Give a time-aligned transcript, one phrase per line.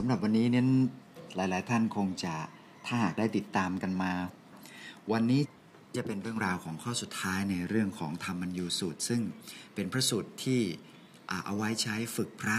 [0.00, 0.68] สำหรับวันนี้เน้น
[1.36, 2.34] หลาย ๆ ท่านคงจะ
[2.86, 4.12] ถ้าหากได้ติดตามกันมา
[5.12, 5.40] วันนี้
[5.96, 9.20] จะเป็นเรื่องราวของข้อสุดท้ายในเรื่องของธรรมัญยูสูตร ซึ่ง
[9.74, 10.60] เป็นพระสูตรที่
[11.46, 12.58] เอาไว้ใช้ฝึกพระ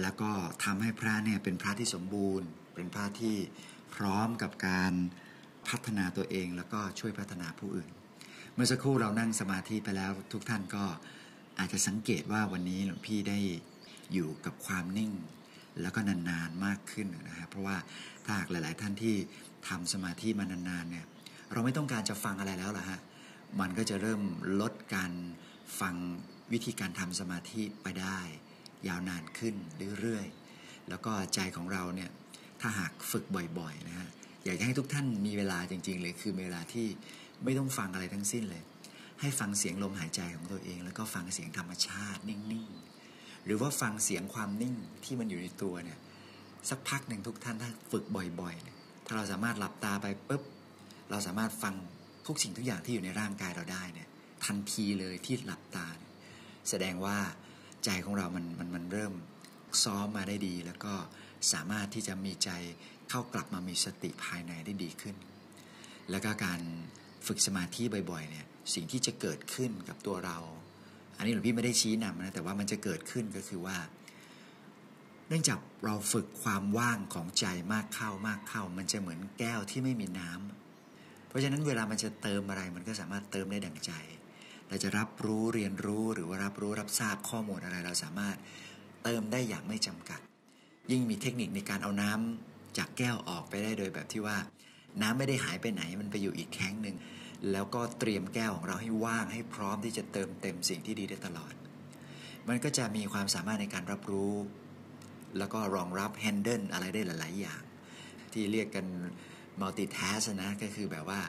[0.00, 0.30] แล้วก็
[0.64, 3.36] ทำให้พระเนี่ยเป็นพระที่สมบูรณ์ เป็นพระที่
[3.94, 4.92] พร้อมกับการ
[5.68, 7.88] พัฒนาตัวเองแล้วก็ช่วยพัฒนาผู้อื่น
[8.54, 10.84] เมื่อสักครู่เรานั่งสมาธิไปแล้วทุกท่านก็
[11.58, 13.38] อาจจะสังเกตว่าวันนี้หลวงพี่ได้
[14.12, 15.12] อยู่กับความนิ่ง
[15.80, 17.76] แล้วก็นานๆมากขึ้นนะครับเพราะว่า
[18.24, 19.14] ถ้าหากหลาย ๆ ท่านที่
[19.68, 21.06] ทำสมาธิมานานๆเนี่ย
[21.52, 22.98] เราไม่ต้องการจะฟังอะไรแล้วล่ะฮะ
[23.60, 24.22] มันก็จะเริ่ม
[24.60, 25.12] ลดการ
[25.80, 25.94] ฟัง
[26.52, 28.18] วิธีการทำสมาธิไปได้
[28.88, 29.54] ยาวนานขึ้น
[30.00, 32.10] เรื่อยๆแล้วก็ใจของเราเนี่ย
[32.60, 33.24] ถ้าหากฝึก
[33.58, 34.08] บ่อยๆนะฮะ
[34.44, 36.86] อยากให้ทุกท่านมีเวลาจริง ๆ เลยคือเวลาที่
[37.44, 38.62] ไม่ต้องฟังอะไรทั้งสิ้นเลย
[39.20, 42.85] ให้ฟังเสียงลมหายใจของตัวเอง แล้วก็ฟังเสียงธรรมชาตินิ่งๆ
[43.46, 45.98] หรือว่าฟังเสียงความนิ่งที่มันอยู่ในตัวเนี่ย
[46.68, 48.04] สักพักหนึ่งทุกท่านถ้าฝึก
[48.40, 50.42] บ่อยๆเนี่ยถ้าเราสามารถหลับตาไปปุ๊บ
[51.10, 51.74] เราสามารถฟัง
[52.26, 54.08] ทุกสิ่งทุกอย่างที่อยู่ในร่างกายเราได้เนี่ย
[54.44, 55.88] ทันทีเลยที่หลับตา
[56.70, 57.18] แสดงว่า
[57.84, 59.12] ใจของเรามันมันมันเริ่ม
[59.84, 60.94] ซ้อมมาได้ดี แล้วก็
[61.52, 62.50] สามารถที่จะมีใจ
[63.10, 65.16] เข้ากลับมามีสติภายในได้ดีขึ้น
[66.10, 66.60] แล้วก็การ
[67.26, 70.38] ฝึกสมาธิบ่อยๆเนี่ยสิ่งที่จะเกิดขึ้นกับตัวเรา
[71.16, 73.76] อันนี้หลวงพี่ไม่ได้ชี้นำนะแต่ว่ามันจะเกิดขึ้นก็คือว่า
[75.28, 83.92] เนื่องจากเราฝึกความว่างของใจมากเข้ามากเข้า มันจะเหมือนแก้วที่ไม่มีน้ำเพราะฉะนั้นเวลามันจะเติมอะไรมันก็สามารถเติมได้ดั่งใจ
[84.68, 88.36] เราจะรับรู้เรียนรู้หรือว่ารับรู้รับทราบข้อมูลอะไร เราสามารถ
[89.04, 90.20] เติมได้อย่างไม่จำกัด
[90.90, 94.36] ยิ่งมีเทคนิคในการเอาน้ำจากแก้วออกไปได้โดยแบบที่ว่า
[95.02, 96.96] น้ำไม่ได้หายไปไหนมันไปอยู่อีกแข้งหนึ่ง
[97.52, 101.52] แล้วก็เตรียมแก้วของเราให้ว่างให้พร้อมที่จะเติมเต็มสิ่งที่ดีได้ตลอด
[102.48, 104.34] มันก็จะมีความสามารถในการรับรู้
[105.38, 107.60] แล้วก็รองรับแฮนเดิลอะไรได้หลาย ๆ อย่าง
[108.32, 108.86] ที่เรียกกัน
[109.60, 111.20] มัลติแทสนะก็คือแบบว่า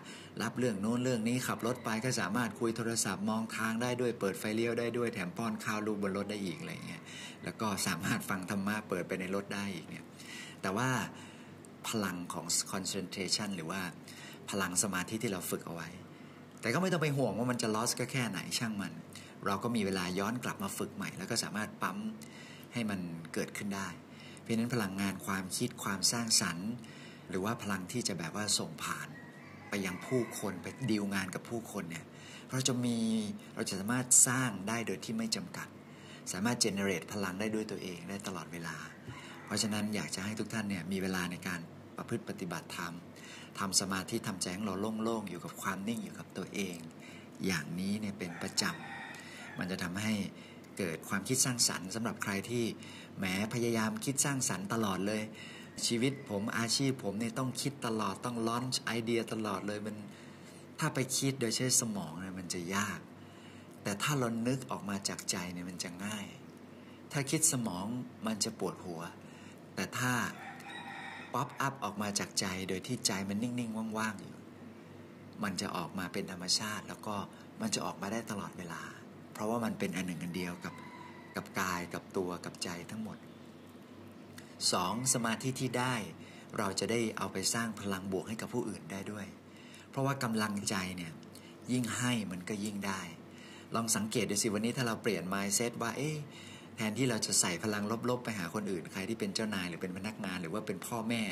[0.42, 7.02] รับเรื่องโน้นเรื่องนี้ขับรถไปก็สามารถคุยโทรศัพท์มองทางได้ด้วยเปิดไฟเลี้ยวได้ด้วยแถมป้อนข้าวลูกบนรถได้อีกอะไรเงี้ย
[7.44, 10.06] แล้วก็สามารถฟังธรรมะเปิดไปในรถได้อีกเนี่ย
[10.62, 10.90] แต่ว่า
[11.88, 13.82] พลังของ concentration หรือว่า
[14.50, 15.90] พลังสมาธิที่เราฝึกเอาไว้
[16.62, 18.94] แต่ก็ไม่ต้องไปห่วงว่ามันจะ loss ก็แค่ไหนช่างมัน
[19.46, 21.98] เราก็มีเวลาย้อนกลับมาฝึกใหม่ แล้วก็สามารถปั๊ม
[22.74, 23.00] ให้มัน
[23.34, 23.88] เกิดขึ้นได้
[24.42, 26.70] เพราะนั้นพลังงานความคิดความสร้างสรรค์
[27.30, 29.08] หรือว่าพลังที่จะแบบว่าส่งผ่าน
[29.70, 32.06] ไปยังผู้คนไปดีลงานกับผู้คนเนี่ย
[32.52, 32.98] เราจะมี
[33.56, 35.68] เราจะสามารถสร้างได้โดยที่ไม่จำกัด
[36.32, 38.76] สามารถเจเนเรตพลังได้ด้วยตัวเองได้ตลอดเวลา
[39.46, 41.60] เพราะฉะนั้นอยากจะให้ทุกท่านเนี่ยมีเวลาในการ
[41.98, 42.94] ประพฤติปฏิบัติธรรม
[43.60, 46.78] ทำสมาธิทำใจของเราโล่งๆอยู่กับความนิ่งอยู่กับตัวเอง
[47.46, 50.14] อย่างนี้เนี่ยเป็นประจำมันจะทำให้
[50.78, 52.66] เกิดความคิดสร้างสรรค์สำหรับใครที่
[53.18, 55.22] แหมพยายามคิดสร้างสรรค์ตลอดเลย
[55.86, 59.98] ชีวิตผมอาชีพผมเนี่ยต้องคิดตลอดต้องลอนช์ไอเดียตลอดเลยมัน
[60.80, 63.00] ถ้าไปคิดโดยใช้สมองเนี่ยมันจะยาก
[63.84, 66.26] แต่ถ้าเรานึกออกมาจากใจเนี่ยมันจะง่าย
[67.12, 67.86] ถ้าคิดสมอง
[68.28, 69.02] มันจะปวดหัว
[69.76, 70.14] แต่ถ้า
[71.38, 74.38] ป๊อปอัพออกมาจากใจ โดยที่ใจมันนิ่งๆ ว่างๆอยู่
[75.44, 77.16] มันจะออกมาเป็นธรรมชาติ แล้วก็
[77.62, 78.82] มันจะออกมาได้ตลอดเวลา
[79.34, 80.74] เพราะว่ามันเป็นอันหนึ่งอันเดียวกับ
[81.36, 83.18] กับกายกับตัวกับใจทั้งหมด
[84.56, 85.14] 2.
[85.14, 85.96] สมาธิที่ได้
[86.58, 89.26] เราจะได้เอาไปสร้างพลังบวกให้กับผู้อื่นได้ด้วย
[89.90, 91.12] เพราะว่ากำลังใจเนี่ย
[91.72, 93.02] ยิ่งให้มันก็ยิ่งได้
[93.76, 96.16] ลองสังเกตดูสิวันนี้ถ้าเราเปลี่ยน mindset ว่าเอ๊ะ
[96.78, 101.24] แทนที่เราจะใส่พลังลบๆ ไปหาคนอื่น ใครที่เป็นเจ้านายหรือเป็นพนักงานหรือว่าเป็นพ่อแม่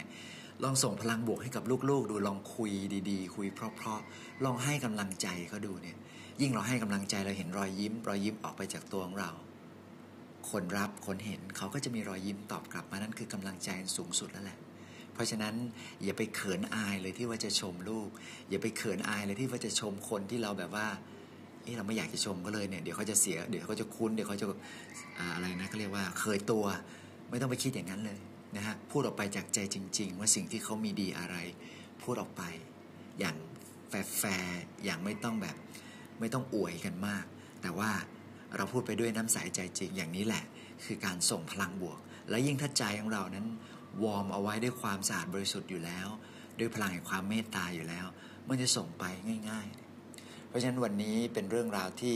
[0.63, 2.71] ลองส่งพลังบวกให้กับลูกๆ ดูลองคุย
[3.09, 5.97] ดีๆ คุยเพราะๆลองให้กำลังใจเขาดูเนี่ย
[6.41, 9.31] ยิ่งเราให้กำลังใจเราเห็นรอยยิ้ม รอยยิ้มออกไปจากตัวของเรา
[10.49, 14.57] คนรับคนเห็นเขาก็จะมีรอยยิ้มตอบกลับมานั่นคือกำลังใจสูงสุดแล้วแหละ
[15.13, 15.55] เพราะฉะนั้น
[16.03, 18.09] อย่าไปเขินอายเลยที่ว่าจะชมลูก
[18.49, 20.87] อย่าไปเขินอายเลยที่ว่าจะชมคนที่เราแบบว่า
[21.65, 24.45] เออเราไม่อยากจะชมก็เลยเนี่ยเดี๋ยวเขาจะเสียเดี๋ยวเขาจะคุ้นเดี๋ยวเขาจะ
[25.35, 26.65] อะไรนะเขาเรียกว่าเคยตัว
[27.29, 28.19] ไม่ต้องไปคิดอย่างนั้นเลย
[28.55, 31.35] นะฮะพูดออกไปจากใจจริง ๆ ว่าสิ่งที่เขามีดีอะไร
[32.03, 32.43] พูดออกไป
[33.19, 33.35] อย่าง
[33.89, 35.55] แฟร์อย่างไม่ต้องแบบ
[36.19, 37.25] ไม่ต้องอวยกันมาก
[37.61, 37.91] แต่ว่า
[38.55, 40.43] เราพูดไปด้วยน้ำใสใจจริงอย่างนี้แหละ
[40.85, 41.99] คือการส่งพลังบวก
[42.29, 43.47] และยิ่งถ้าใจของเรานั้น
[44.03, 46.07] วอร์มเอาไว้ด้วยความสะอาดบริสุทธิ์อยู่แล้ว
[46.59, 48.05] ด้วยพลังแห่งความเมตตาอยู่แล้ว
[48.47, 49.03] มันจะส่งไป
[49.49, 49.84] ง่าย ๆ
[50.55, 52.15] ราะฉะนั้นวันนี้เป็นเรื่องราวที่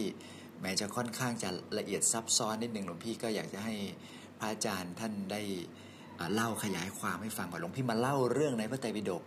[0.61, 3.75] แม้จะค่อนข้างจะละเอียดซับซ้อนนิดหนึ่งหลวงพี่ก็อยากจะให้
[4.39, 5.41] พระอาจารย์ท่านได้
[6.33, 9.23] เล่าขยายความให้ฟังก่อนหลวงพี่มาเล่าเรื่องในพระไตรปิฎก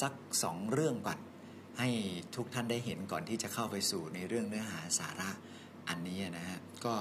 [0.00, 0.12] สัก
[0.42, 1.18] สองเรื่องก่อน
[1.78, 1.88] ให้
[2.36, 5.30] ทุกท่านได้เห็นก่อนที่จะเข้าไปสู่ในเรื่องเนื้อหาสาระ
[5.88, 6.94] อันนี้นะฮะก็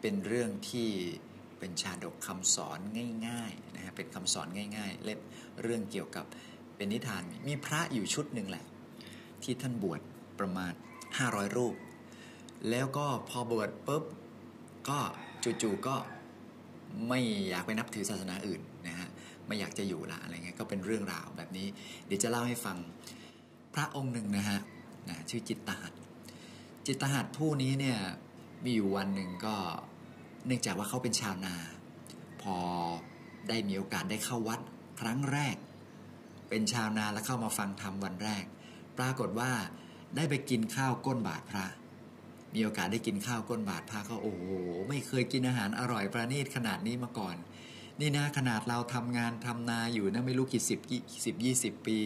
[0.00, 0.88] เป็นเรื่องที่
[1.58, 2.78] เป็นชาดกคำสอน
[3.26, 5.20] ง่ายๆนะฮะเป็นคำสอนง่าย ๆ เล่ม
[5.62, 6.24] เรื่องเกี่ยวกับ
[6.76, 8.64] เป็นนิทานมีพระอยู่ชุดหนึ่งแหละ
[9.42, 10.00] ที่ท่านบวช
[10.40, 10.72] ประมาณ
[11.18, 11.74] 500 รูป
[12.70, 14.04] แล้วก็พอบวชปุ๊บ
[14.88, 14.98] ก็
[15.62, 15.96] จู่ๆก็
[17.08, 19.08] ไม่อยากไปนับถือศาสนาอื่นนะฮะ
[19.46, 21.66] ไม่อยากจะอยู่ละอะไรเงี้ยก็เป็นเรื่องราวแบบนี้
[22.06, 22.76] เดี๋ยวจะเล่าให้ฟัง
[23.74, 24.60] พระองค์หนึ่งนะฮะ
[25.08, 25.92] นะชื่อจิตตหัต
[26.86, 27.98] จิตตหัตผู้นี้เนี่ย
[28.64, 29.56] มีอยู่วันหนึ่งก็
[30.46, 31.54] เนื่องจากว่าเขาเป็นชาวนา
[32.42, 32.56] พอ
[33.48, 34.60] ได้มีโอกาสได้เข้าวัด
[35.00, 35.56] ครั้งแรก
[36.48, 38.44] เป็นชาวนาแล้วเข้ามาฟังธรรมวันแรก
[38.98, 39.50] ปรากฏว่า
[40.16, 41.66] ได้ไปกินข้าวก้นบาทพระ
[42.54, 44.44] มีโอกาสได้กินข้าวก้นบาทพระก็โอ้โห
[44.88, 47.36] ไม่เคยกินอาหารอร่อยประณีตขนาดนี้มาก่อน
[48.00, 50.80] นี่นะขนาดเราทำงานทำนาอยู่นะไม่รู้กี่สิบ
[51.24, 51.98] สิบยี่สิบปี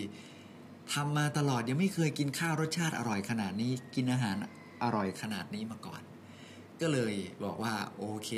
[0.93, 4.37] ทำมาตลอดยังไม่เคยกินข้าวรสชาติอร่อยขนาดนี้ กินอาหาร
[4.83, 6.03] อร่อยขนาดนี้มาก่อน
[6.81, 7.15] ก็เลย
[7.45, 8.31] บอกว่าโอเค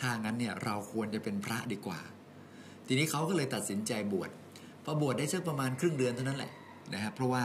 [0.00, 2.00] ถ้างั้นเนี่ยเราควรจะเป็นพระดีกว่า
[2.86, 4.30] ทีนี้เขาก็เลยตัดสินใจบวช
[4.84, 6.52] พอบวชได้สักประมาณครึ่งเดือนเท่านั้นแหละ
[6.94, 7.44] นะครับเพราะว่า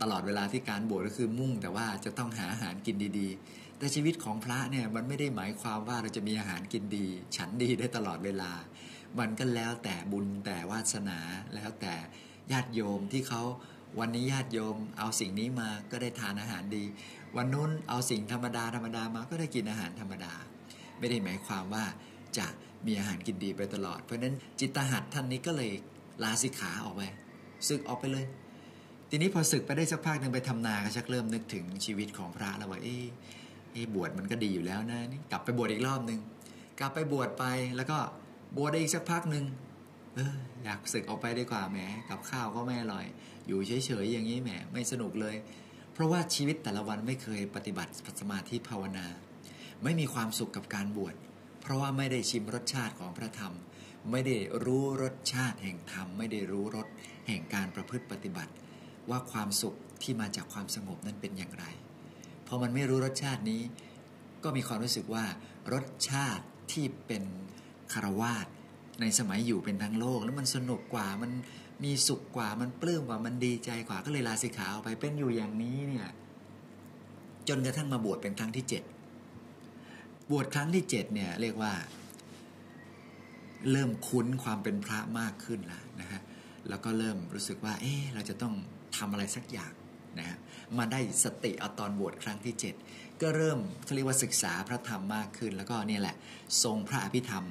[0.00, 7.06] ตลอดเวลาที่การบวชก็คือมุ่งแต่ว่าจะต้องหาอาหารกินดีๆ แต่ชีวิตของพระเนี่ยมันไม่ได้หมายความว่าเราจะมีอาหารกินดี
[7.36, 8.52] ฉันดีได้ตลอดเวลา
[9.18, 11.18] มันก็แล้วแต่บุญแต่วาสนา
[11.54, 11.94] แล้วแต่
[12.52, 13.42] ญาติโยมที่เขา
[14.00, 16.84] วันนี้ญาติโยมเอาสิ่งนี้มาก็ได้ทานอาหารดี
[17.36, 20.32] วันนู้นเอาสิ่งธรรมดาธรรมดามาก็ได้กินอาหารธรรมดา
[20.98, 21.84] ไม่ได้หมายความว่า
[22.38, 22.46] จะ
[22.86, 25.70] มีอาหารกินดีไปตลอด เพราะฉะนั้นจิตตหัดท่านนี้ก็เลย
[26.22, 27.02] ลาสิกขาออกไป
[27.68, 28.24] ซึกออกไปเลย
[29.12, 33.04] ทีนี้พอศึกไปได้สักพักหนึ่งไปทำนาก็ชักเริ่มนึกถึงชีวิตของพระแล้วว่าเอ๊ะ
[33.94, 36.20] บวชมันก็ดีอยู่แล้วนะนี่กลับไปบวชอีกรอบหนึ่ง
[36.80, 37.44] กลับไปบวชไป
[37.76, 37.98] แล้วก็
[38.56, 39.44] บวชได้อีกสักพักหนึ่ง
[40.14, 40.34] เออ
[40.64, 41.78] อยากศึกออกไปดีกว่าแหม
[42.08, 43.06] กับข้าวก็ไม่อร่อย
[43.46, 45.36] อยู่เฉยๆอย่างนี้แหมไม่สนุกเลย
[45.92, 49.06] เพราะว่าชีวิตแต่ละวันไม่เคยปฏิบัติสมาธิภาวนา
[49.82, 51.14] ไม่มีความสุขกับการบวช
[51.60, 53.54] เพราะว่าไม่ได้ชิมรสชาติของพระธรรม
[54.10, 56.86] ไม่ได้รู้รสชาติแห่งธรรม ไม่ได้รู้รส
[57.28, 58.52] แห่งการประพฤติปฏิบัติ
[59.10, 61.64] ว่าความสุขที่มาจากความสงบนั้นเป็นอย่างไร
[62.46, 63.62] พอมันไม่รู้รสชาตินี้
[64.44, 65.24] ก็มีความรู้สึกว่า
[65.72, 67.22] รสชาติที่เป็น
[67.92, 68.46] คารวาส
[69.00, 71.30] ในสมัยอยู่เป็นทั้งโลก แล้วมันสนุกกว่ามัน
[71.84, 76.08] มีสุขกว่ามันปลื้มกว่ามันดีใจกว่าก็เลยลาสิกขาออกไปเป็นอยู่อย่างนี้เนี่ย
[77.48, 78.82] จนกระทั่งมาบวชเป็นครั้งที่เจ็ด
[80.30, 81.72] บวชครั้งที่เจ็ดเนี่ยเรียกว่า
[83.70, 86.20] เริ่มคุ้นความเป็นพระมากขึ้นแล้วนะฮะ
[86.68, 88.54] แล้วก็เริ่มรู้สึกว่า เออเราจะต้อง
[88.96, 89.72] ทำอะไรสักอย่าง
[90.18, 90.38] นะฮะ
[90.78, 92.74] มาได้สติเอาตอนบวชครั้งที่เจ็ด
[93.22, 96.16] ก็เริ่มเขาเรียกว่าศึกษาพระธรรมมากขึ้น แล้วก็นี่แหละ
[96.64, 97.44] ทรงพระอภิธรรม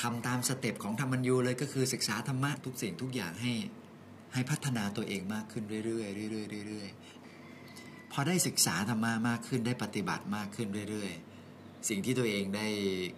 [0.00, 3.52] ทำตามสเต็ปของธรรมัญยูเลยก็คือศึกษาธรรมะทุกสิ่งทุกอย่างให้
[4.34, 12.68] ให้พัฒนาตัวเองมากขึ้นเรื่อยๆเรื่อยๆเรื่อยๆพอได้ศึกษาธรรมะมากขึ้นได้ปฏิบัติมากขึ้นเรื่อยๆ สิ่งที่ตัวเองได้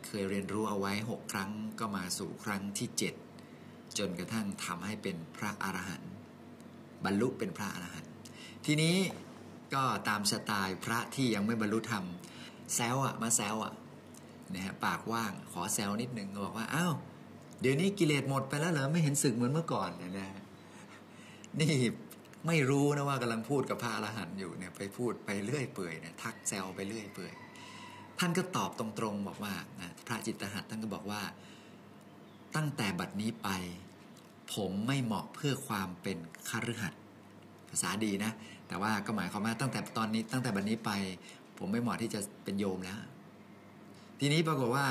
[0.06, 3.14] เคยเรียนรู้เอาไว้หกครั้งก็มาสู่ครั้งที่เจ็ด
[3.98, 6.11] จนกระทั่งทำให้เป็นพระอรหันต์
[7.04, 8.10] บรรลุเป็นพระอรหันต์
[8.66, 8.96] ทีนี้
[9.74, 12.04] ก็ตามสไตล์พระที่ยังไม่บรรลุธรรม
[12.74, 13.72] แซวอะมาแซวอะ
[14.54, 16.94] นะฮะปากว่างขอแซวนิดนึงบอกว่าอ้าว
[17.60, 20.28] เดี๋ยวนี้กิเลสหมดไปแล้วเหรอไม่เห็นสึกเหมือนเมื่อก่อนเลยนะ
[21.60, 21.74] นี่
[22.46, 27.32] ไม่รู้นะว่ากำลังพูดกับพระอรหันต์อยู่เนี่ยไปพูดไปเรื่อยเปื่อยเนี่ยทักแซวไปเรื่อยเปื่อย
[28.18, 31.22] ท่านก็ตอบตรงๆบอกว่านะพระจิตตหัตท่านก็บอกว่า
[32.56, 33.48] ตั้งแต่บัดนี้ไป
[34.54, 36.18] ผมไม่เหมาะเพื่อความเป็น
[36.48, 37.00] คฤหัสถ์
[37.70, 38.32] ภาษาดีนะ
[38.68, 40.90] แต่ว่าก็หมายความว่าตั้งแต่ตอนนี้ตั้งแต่บัดนี้ไป
[41.58, 42.98] ผมไม่เหมาะที่จะเป็นโยมแล้ว
[44.20, 44.86] ทีนี้ปรากฏว่า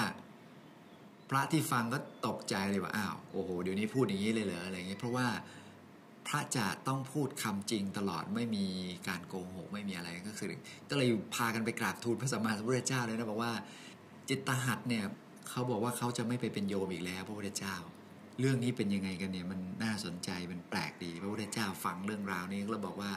[1.29, 5.27] พระที่ฟังก็ตกใจเลยว่าอ้าวโอ้โหเดี๋ยวนี้พูดอย่างนี้เลยเหรออะไรเงี้ยเพราะว่า
[6.27, 8.65] พระจะต้องพูดคำจริงตลอดไม่มี
[9.07, 10.47] การโกหกไม่มีอะไรก็คือ
[10.89, 13.53] ก็เลยพากันไปกราบทูลพระสัมมาสัมพุทธเจ้าเลยนะบอกว่า
[14.29, 15.03] จิตตหัตเนี่ย
[15.49, 17.75] เขาบอกว่าเขาจะไม่ไปเป็นโยมอีกแล้วพระพุทธเจ้า
[18.41, 23.11] เรื่องนี้เป็นยังไงกันเนี่ยมันน่าสนใจมันแปลกดี พระพุทธเจ้าฟังเรื่องราวนี้แล้วบอกว่า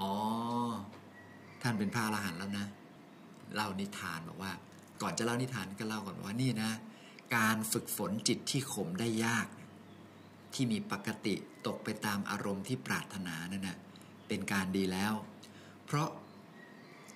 [0.00, 0.12] อ๋อ
[1.62, 2.66] ท่านเป็นพระอรหันต์แล้วนะ
[3.54, 4.52] เล่านิทานบอกว่า
[5.02, 6.70] ก่อนจะเล่านิทานก็เล่าก่อนว่านี่นะ
[7.36, 9.46] การฝึกฝนจิตที่ข่มได้ยาก
[10.54, 11.34] ที่มีปกติ
[11.66, 13.78] ตกไปตามอารมณ์ที่ปรารถนานั่นนะ
[14.28, 15.12] เป็นการดีแล้ว
[15.86, 16.08] เพราะ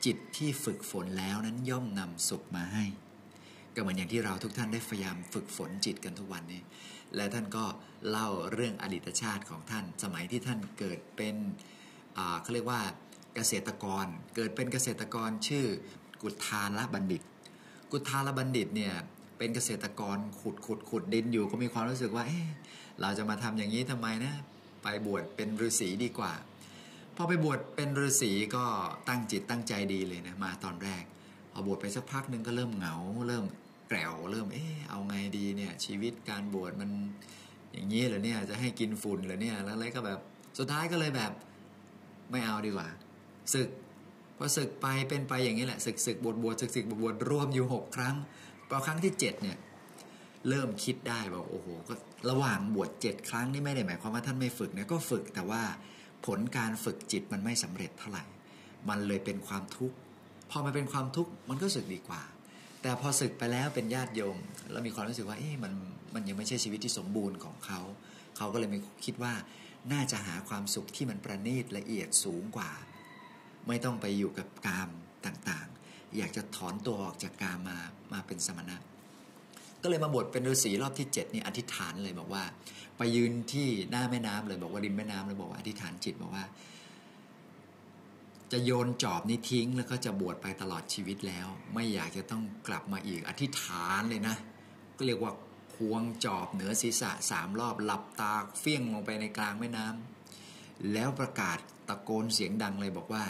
[0.05, 2.85] จิตที่ฝึกฝนแล้วนั้นย่อมนำสุขมาให้
[3.75, 6.61] ก็เหมือนอย่างที่เราทุกท่านได้พยายามฝึกฝนจิตกันทุกวันนี้
[7.17, 7.65] และท่านก็
[8.11, 11.37] เล่าเรื่องอดีตชาติของท่าน สมัยที่ท่านเกิดเป็น
[12.43, 12.81] เขาเรียกว่า
[13.35, 15.67] เกษตรกร เกิดเป็นเกษตรกรชื่อ
[16.23, 17.23] กุฏาละบัณฑิต
[17.93, 18.95] กุฏาละบัณฑิตเนี่ย
[19.39, 22.47] เป็นเกษตรกรขุดขุดขุดดินอยู่ก็มีความรู้สึกว่าเอ๊ะ
[23.01, 24.35] เราจะมาทำอย่างนี้ทำไมนะ
[24.83, 26.33] ไปบวชเป็นฤาษีดีกว่า
[27.17, 28.65] พอไปบวชเป็นฤาษีก็
[29.09, 31.03] ตั้งจิตตั้งใจดีเลยนะมาตอนแรก
[31.53, 32.97] พอบวชไปสักพักหนึ่งก็เริ่มเหงา
[33.29, 33.45] เริ่ม
[33.89, 36.91] แกลวเริ่มเอ๊ะเอาไงดีเนี่ย ชีวิตการบวชมัน
[37.73, 40.19] อย่างนี้เหรอเนี่ยจะให้กินฝุ่นเหรอเนี่ยแล้วอะไรก็แบบ
[40.59, 41.33] สุดท้ายก็เลยแบบ
[42.31, 42.89] ไม่เอาดีกว่า
[43.55, 43.69] ศึก
[44.37, 48.15] พอศึกไปเป็นไปอย่างนี้แหละศึกศึกบวชบวชศึกศึกบวชบวชรวมอยู่หกครั้ง
[48.69, 49.57] พอครั้งที่เจ็ดเนี่ย
[50.49, 51.95] เริ่มคิดได้บอกโอ้โหก็
[52.31, 55.63] ระหว่างบวชเจ็ดครั้งนี่ไม่ได้หมายความว่าท่านไม่ฝึกนะก็ฝึกแต่ว่า
[56.27, 58.25] ผลการฝึกจิตมันไม่สำเร็จเท่าไหร่
[58.89, 59.97] มันเลยเป็นความทุกข์
[60.51, 62.23] พอมาเป็นความทุกข์มันก็สึกดีกว่า
[62.85, 64.39] แต่พอศึกไปแล้วเป็นญาติโยม
[64.71, 65.73] แล้วมีความรู้สึกว่าเอ๊ะมัน
[66.15, 67.81] มันยังไม่ใช่ชีวิตที่สมบูรณ์ของเขา
[68.37, 69.35] เขาก็เลยมีคิดว่า
[69.93, 72.71] น่าจะหาความสุขที่มันประณีตละเอียดสูงกว่า
[73.69, 74.89] ไม่ต้องไปอยู่กับกาม
[75.27, 77.79] ต่างๆ อยากจะถอนตัวออกจากกามมา
[78.13, 78.77] มาเป็นสมณะ
[79.83, 82.45] ก็เลยมาบวชเป็นฤาษีรอบที่7นี่อธิษฐานเลยบอกว่า
[82.97, 86.45] ไปยืนที่หน้าแม่น้ำเลยบอกว่าริมแม่น้ำเลยบอกว่าอธิษฐานจิตบอกว่า
[88.53, 94.37] จะโยนจอบนี้ทิ้งแล้วก็จะบวชไปตลอดชีวิตแล้ว ไม่อยากจะต้องกลับมาอีกอธิษฐานเลยนะ
[94.99, 95.33] ก็เรียกว่า
[95.75, 101.59] ควงจอบเหนือศีรษะสามรอบหลับตาเฟี้ยงลงไปในกลางแม่น้ำแล้วประกาศ
[101.89, 103.25] ตะโกนเสียงดังเลยบอกว่า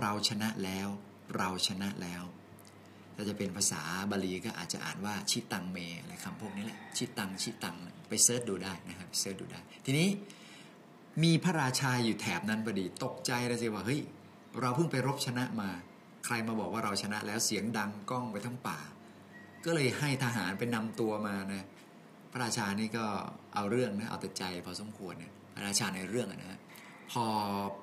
[0.00, 0.88] เราชนะแล้ว
[1.36, 2.22] เราชนะแล้ว
[3.14, 7.76] ถ้าจะเป็นภาษาบาลีก็อาจจะอ่านว่าชิตังเมอะไรคำพวกนี้แหละชิตังชิตัง
[8.08, 10.08] ไป search ดูได้นะครับ search ดูได้ ทีนี้
[11.22, 14.00] มีพระราชาอยู่แถบนั้นพอดีตกใจเลยสิว่าเฮ้ย
[14.62, 15.70] เราเพิ่งไปรบชนะมา
[16.24, 18.78] ใครมาบอกว่าเราชนะแล้วเสียงดังก้องไปทั้งป่า
[19.64, 21.66] ก็เลยให้ทหารไปนำตัวมานะ
[22.32, 23.06] พระราชานี่ก็
[23.54, 26.60] เอาเรื่องนะเอาแต่ใจพอสมควรเนี่ยพระราชาในเรื่องนะฮะ
[27.10, 27.24] พอ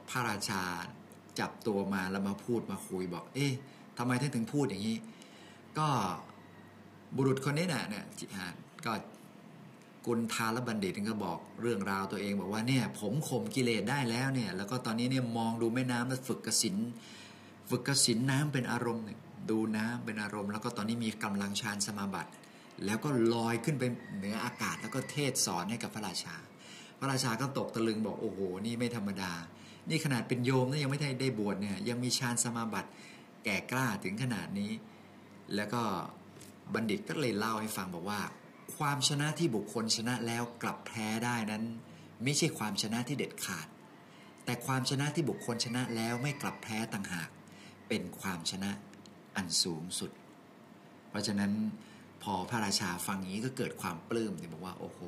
[0.09, 0.61] พระราชา
[1.39, 3.51] จับตัวมาแล้วมาพูดมาคุยบอก เอ๊ะ
[3.97, 4.97] ทำไมท่านถึงพูดอย่างนี้
[5.79, 5.87] ก็
[7.15, 8.05] บุรุษคนนี้น่ะเนี่ย
[8.85, 8.93] ก็
[10.05, 16.75] กุลทาลบัณฑิตก็บอกเรื่องราวตัวเองบอกว่าเนี่ยผมข่มกิเลสได้แล้วเนี่ย แล้วก็ตอนนี้เนี่ยมองดูแม่น้ำแล้วฝึกกสิน
[17.69, 19.19] ฝึกกสินน้ำเป็นอารมณ์เนี่ย
[19.49, 22.31] ดูน้ำเป็นอารมณ์ แล้วก็ตอนนี้มีกำลังฌานสมาบัติ
[22.85, 23.83] แล้วก็ลอยขึ้นไป
[24.17, 26.35] เหนืออากาศแล้วก็เทศสอนให้กับพระราชา
[26.99, 29.31] พระราชาก็ตกตะลึงบอกโอ้โหนี่ไม่ธรรมดา
[29.89, 32.89] นี่ขนาดเป็นโยมนะยังไม่ได้ได้บวชเนี่ยยังมีฌานสมาบัติ
[33.43, 34.71] แก่กล้าถึงขนาดนี้
[35.55, 35.81] แล้วก็
[36.73, 38.21] บัณฑิตก็เลยเล่าให้ฟังบอกว่า
[38.77, 41.63] ความชนะที่บุคคลชนะแล้วกลับแพ้ได้นั้น
[42.23, 43.67] ไม่ใช่ความชนะที่เด็ดขาด
[44.45, 47.29] แต่ความชนะที่บุคคลชนะแล้วไม่กลับแพ้ต่างหาก
[47.87, 48.71] เป็นความชนะ
[49.35, 50.11] อันสูงสุด
[51.09, 51.51] เพราะฉะนั้น
[52.23, 54.99] พอพระราชาฟังนี้ก็เกิดความปลื้มที่บอกว่าโอ้โห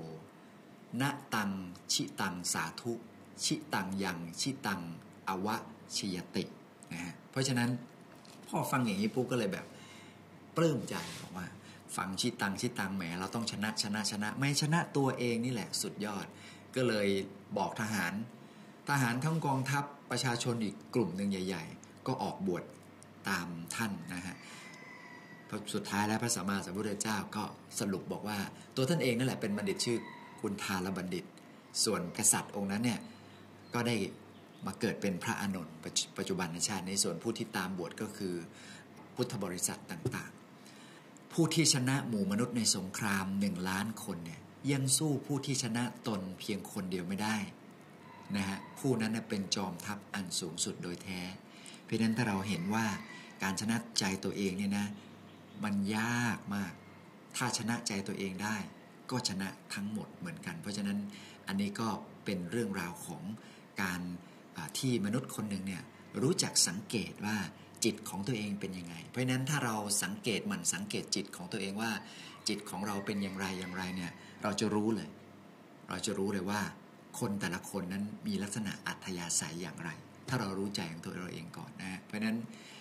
[1.02, 1.04] ณ
[1.36, 1.52] ตัง
[1.94, 2.94] ชิตังสาธุ
[3.44, 4.82] ชิตังยังชิตัง
[5.28, 5.56] อวะ
[5.96, 6.44] ชิยติ
[6.92, 7.70] นะฮะเพราะฉะนั้น
[8.48, 9.66] พอฟังอย่างนี้ปุ๊บก็เลยแบบ
[10.58, 11.48] ปลื้มใจบอกว่า
[11.96, 16.26] ฟังชิดตังชิดตังแหมเราต้องชนะชนะชนะ ไม่ชนะตัวเองนี่แหละสุดยอด
[16.76, 17.08] ก็เลย
[17.58, 18.14] บอกทหาร
[18.90, 22.64] ทหารทั้งกองทัพประชาชนอีกกลุ่มหนึ่งใหญ่ ๆ ก็ออกบวช
[23.30, 24.36] ตามท่านนะฮะ
[25.74, 27.44] สุดท้ายแล้วพระสัมมาสัมพุทธเจ้าก็
[27.80, 28.38] สรุปบอกว่า
[28.76, 29.98] ตัวท่านเองนั่นแหละเป็นบัณฑิตชื่อ
[30.42, 31.26] กุณทาลบัณฑิต
[31.84, 33.00] ส่วนกษัตริย์องค์นั้นเนี่ย
[33.74, 33.96] ก็ได้
[34.66, 35.74] มาเกิดเป็นพระอานนท์
[36.18, 38.34] ปัจจุบันในชาติในส่วนผู้ที่ตามบวชก็คือ
[39.16, 40.47] พุทธบริษัทต่างๆ
[41.40, 44.42] ผู้ที่ชนะหมู่มนุษย์ในสงครามหนึ่งล้านคนเนี่ย
[44.72, 47.36] ยังสู้ผู้ที่ชนะตนเพียงคนเดียวไม่ได้
[48.36, 51.22] นะฮะผู้นั้นเป็นจอมทัพอันสูงสุดโดยแท้
[51.84, 52.86] เพราะนั้นถ้าเราเห็นว่า
[53.44, 54.88] การชนะใจตัวเองเนี่ยนะ
[55.64, 56.74] มันยากมาก
[57.36, 58.56] ถ้าชนะใจตัวเองได้
[59.12, 60.98] ก็ชนะทั้งหมดเหมือนกัน เพราะฉะนั้น
[61.48, 61.88] อันนี้ก็
[62.26, 63.24] เป็นเรื่องราวของ
[63.82, 64.02] การ
[64.80, 65.84] ที่มนุษย์คนหนึ่งเนี่ย
[66.22, 67.38] รู้จักสังเกตว่า
[67.86, 71.92] จิตของตัวเองเป็นยังไง เพราะฉะนั้นถ้าเราสังเกตมันสังเกตจิตของตัวเองว่า
[72.48, 74.12] จิตของเราเป็นอย่างไรอย่างไรเนี่ย
[74.44, 75.10] เราจะรู้เลย
[75.90, 76.62] เราจะรู้เลยว่า
[77.20, 79.90] คนแต่ละคนนั้นมีลักษณะอัธยาศัยอย่างไร
[80.30, 82.38] ถ้าเรารู้ใจของตัวเราเองก่อนนะเพราะนั้น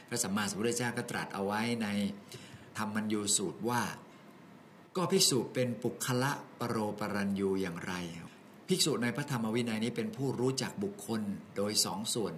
[0.09, 1.88] พระสัมมาสัมพุทธเจ้าก็ตรัสเอาไว้ใน
[2.79, 3.83] ธรรมัญยูสูตรว่า
[4.97, 7.95] ก็ภิกษุเป็นปุคละปรโรปรัญยูอย่างไร
[8.69, 11.21] ภิกษุในพระธรรมวินัยนี้เป็นผู้รู้จักบุคคล
[11.57, 12.35] โดยสองส่วน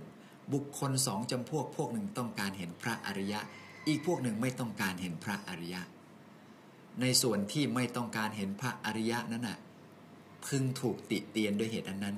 [0.53, 3.41] บุคคลสองจำพวกพวกหนึ่งต้องการเห็นพระอริยะ
[3.89, 5.83] อีกพวกหนึ่งไม่ต้องการเห็นพระอริยะ
[7.01, 9.59] ในส่วนที่ไม่ต้องการเห็นพระอริยะนั้นน่ะ
[10.47, 12.17] พึงถูกติเตียนด้วยเหตุอันนั้น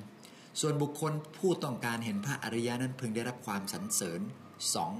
[0.59, 4.21] ส่วนบุคคลผู้ต้องการเห็นพระอริยะนั้นพึงได้รับความสรรเสริญ
[4.75, 4.91] สอง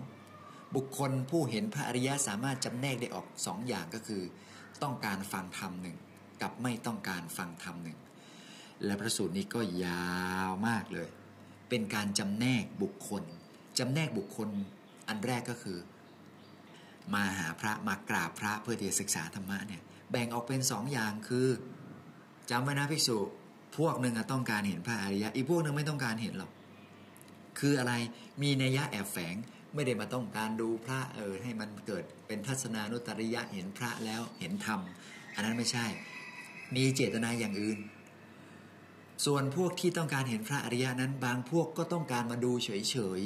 [0.75, 4.23] บุคคลผู้เห็นพระอริยะสามารถจำแนกได้ออกสองอย่างก็คือ
[4.83, 5.97] ต้องการฟังธรรมหนึ่ง
[6.41, 7.97] กับไม่ต้องการฟังธรรมหนึ่ง
[8.85, 10.11] และพระสูตรนี้ก็ยา
[10.49, 11.09] วมากเลย
[11.71, 13.23] เป็นการจำแนกบุคคล
[13.79, 14.49] จำแนกบุคคล
[15.07, 15.77] อันแรกก็คือ
[17.13, 21.47] มาหาพระมากราบพระเพื่อที่จะศึกษาธรรมะเนี่ยแบ่งออกเป็นสองอย่างคือ
[22.51, 23.17] จำไว้นะภิกษุ
[23.77, 26.51] พวกหนึ่งต้องการเห็นพระอริยะ อีกพวกหนึ่งไม่ต้องการเห็นหรอก
[27.59, 27.93] คืออะไร
[28.41, 29.35] มีนัยยะแอบแฝง
[29.73, 34.79] ไม่ได้มาต้องการดูพระเออให้มันเกิดเป็นทัศนานุตริยะเห็นพระแล้วเห็นธรรม
[35.35, 35.85] อันนั้นไม่ใช่
[36.75, 37.79] มีเจตนาอย่างอื่น
[39.25, 43.23] ส่วนพวกที่ต้องการเห็นพระอริยะนั้น บางพวกก็ต้องการมาดูเฉย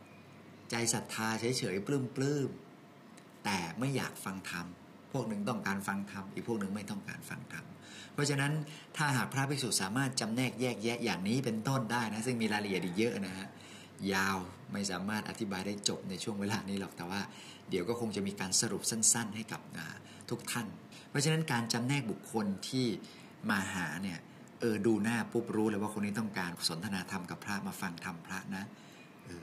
[0.00, 1.88] ๆ ใจศรัทธาเฉยๆป
[2.20, 4.66] ลื้มๆ แต่ไม่อยากฟังธรรม
[5.12, 7.64] พวกหนึ่งต้องการฟังธรรม อีกพวกหนึ่งไม่ต้องการฟังธรรม
[8.12, 8.52] เพราะฉะนั้น
[8.96, 13.48] ถ้าหากพระภิกษุสามารถจำแนกแยกแยะอย่างนี้เป็นต้นได้นะ ซึ่งมีรายละเอียดอีกเยอะนะฮะ
[14.12, 14.38] ยาว
[14.72, 17.20] ไม่สามารถอธิบายได้จบในช่วงเวลานี้หรอก แต่ว่า
[17.70, 19.60] เดี๋ยวก็คงจะมีการสรุปสั้น ๆ ให้กับ
[20.30, 20.66] ทุกท่าน
[21.08, 22.86] เพราะฉะนั้นการจำแนกบุคคลที่
[23.50, 24.18] มาหาเนี่ย
[24.60, 28.64] เออดูหน้าปุ๊บรู้เลยว่าคนนี้ต้องการสนทนาธรรมกับพระมาฟังธรรมพระนะ
[29.24, 29.42] เออ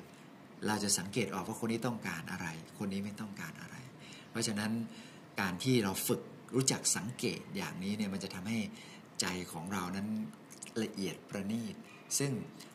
[0.68, 2.48] เราจะสังเกตออกว่าคนนี้ต้องการอะไร
[2.80, 3.76] คนนี้ไม่ต้องการอะไร
[4.32, 4.72] เพราะฉะนั้น
[5.42, 6.22] การที่เราฝึก
[6.56, 8.60] รู้จักสังเกตอย่างนี้เนี่ยมันจะทำให้
[9.22, 10.08] ใจของเรานั้น
[10.84, 11.76] ละเอียดประณีต
[12.18, 12.32] ซึ่ง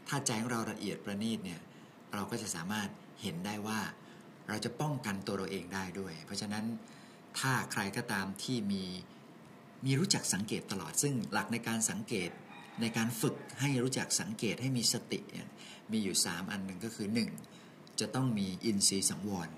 [0.09, 1.61] ถ้าใจของเราละเอียดประณีตเนี่ย
[2.15, 2.89] เราก็จะสามารถ
[3.23, 3.81] เห็นได้ว่า
[4.49, 6.65] เราจะป้องกันตัวเราเองได้ด้วย เพราะฉะนั้น
[7.39, 8.85] ถ้าใครก็ตามที่มี
[9.85, 12.31] มีรู้จักสังเกตตลอด ซึ่งหลักในการสังเกต
[12.81, 15.21] ในการฝึกให้รู้จักสังเกตให้มีสติ
[15.93, 17.09] มีอยู่ 3 อันหนึ่งก็คือ
[17.55, 18.01] 1.
[18.01, 19.49] จะต้องมีอินทรีย์สังวร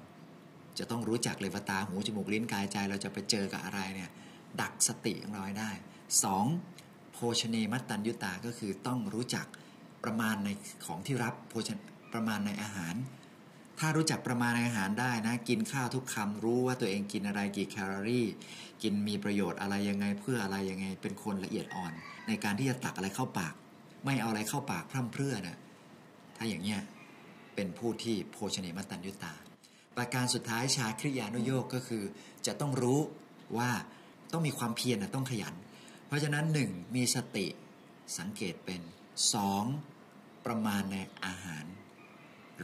[0.79, 4.11] จะต้องรู้จักเลยว่าตาหูจมูกลิ้นกายใจ เราจะไปเจอกับอะไรเนี่ย
[4.61, 5.71] ดักสติของเราได้
[6.43, 7.13] 2.
[7.13, 9.47] โภชเนมัตตัญยุตาก็คือต้องรู้จัก
[10.05, 10.49] ประมาณใน
[10.87, 11.71] ของที่รับโภช
[12.13, 12.95] ประมาณในอาหาร
[13.79, 18.27] ถ้ารู้จักประมาณในอาหารได้นะ กินข้าวทุกคำรู้ว่าตัวเองกินอะไรกี่แคลอรี่
[18.83, 21.93] กินมีประโยชน์อะไรยังไงเพื่ออะไรยังไง เป็นคนละเอียดอ่อน
[22.29, 23.55] ในการที่จะตักอะไรเข้าปาก
[24.05, 25.59] ไม่เอาอะไรเข้าปากพร่ำเพรื่อนะ
[26.37, 26.81] ถ้าอย่างเนี้ย
[27.55, 29.35] เป็นผู้ที่โภชเนมัตตัญยุตา
[29.97, 32.03] ประการสุดท้ายชาคริยานุโยกก็คือ
[32.47, 33.01] จะต้องรู้
[33.59, 33.71] ว่า
[34.33, 35.55] ต้องมีความเพียรนะต้องขยัน
[36.07, 37.47] เพราะฉะนั้นหนึ่งมีสติ
[38.19, 38.81] สังเกตเป็น
[39.35, 39.65] สอง
[40.47, 41.65] ประมาณในอาหาร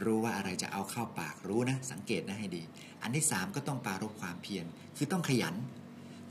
[0.03, 2.63] รู้ว่าอะไรจะเอาเข้าปากรู้นะ สังเกตนะให้ดี
[3.01, 4.65] อันที่สามก็ต้องปารบความเพียร
[4.97, 5.55] คือต้องขยัน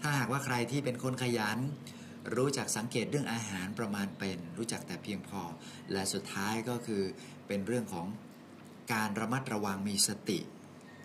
[0.00, 1.58] ถ้าหากว่าใครที่เป็นคนขยัน
[2.36, 5.42] รู้จักสังเกตเรื่องอาหารประมาณเป็น รู้จักแต่เพียงพอ
[5.92, 7.02] และสุดท้ายก็คือ
[7.46, 8.06] เป็นเรื่องของ
[8.92, 10.38] การระมัดระวังมีสติ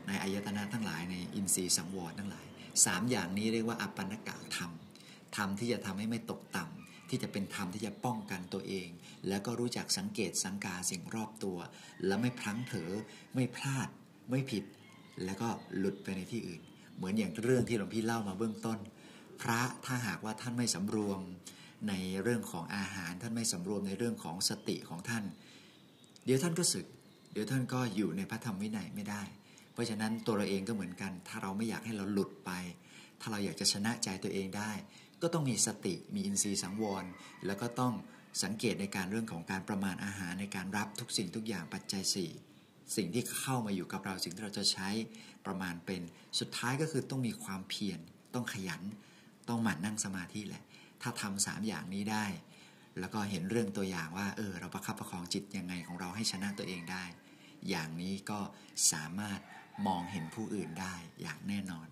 [0.08, 2.46] ในอายตนะทั้งหลายในอินทรีย์สังวรทั้งหลาย
[2.86, 4.72] สามอย่างนี้เรียกว่าอัปปนกะธรรม
[5.36, 8.88] ธรรมที่จะทำให้ไม่ตกต่ำ ที่จะเป็นธรรมที่จะป้องกันตัวเอง
[9.28, 11.58] แล้วก็รู้จักสังเกตสังกาสิ่งรอบตัว
[12.06, 12.92] แล้วไม่พลั้งเผลอ
[13.36, 13.88] ไม่พลาด
[14.32, 14.64] ไม่ผิด
[15.26, 16.62] แล้วก็หลุดไปในที่อื่น
[16.96, 18.80] เหมือนอย่างเรื่องที่หลวงพี่เล่ามาเบื้องต้น
[19.42, 21.22] พระถ้าหากว่าท่านไม่สำรวม
[21.90, 25.24] ในเรื่องของอาหารท่านไม่สำรวมในเรื่องของสติของท่าน
[26.26, 26.86] เดี๋ยวท่านก็สึก
[27.34, 29.24] เดี๋ยวท่านก็อยู่ในพระธรรมวินัยไม่ได้
[29.74, 32.52] เพราะฉะนั้นตัวเราเองก็เหมือนกัน ถ้าเราไม่อยากให้เราหลุดไป
[33.22, 34.72] ถ้าเราอยากจะชนะใจตัวเองได้
[35.26, 37.06] ก็ต้องมีสติมีอินทรีย์สังวร
[37.46, 37.94] แล้วก็ต้อง
[38.44, 42.04] สังเกตในการเรื่องของการประมาณอาหารในการรับทุกสิ่งทุกอย่างปัจจัย
[42.48, 44.90] 4 สิ่งที่เข้ามาอยู่กับเราสิ่งที่เราจะใช้
[45.46, 46.02] ประมาณเป็น
[46.40, 48.00] สุดท้ายก็คือต้องมีความเพียร
[48.34, 48.82] ต้องขยัน
[49.50, 50.64] ต้องหมั่นนั่งสมาธิแหละ
[51.02, 52.26] ถ้าทำสามอย่างนี้ได้
[53.00, 57.04] แล้วก็เห็นเรื่องตัวอย่างว่าเออเราประคับประคองจิตยังไงของเราให้ชนะตัวเองได้
[57.70, 58.40] อย่างนี้ก็
[58.92, 59.40] สามารถ
[59.88, 61.88] มองเห็นผู้อื่นได้อย่างแน่นอน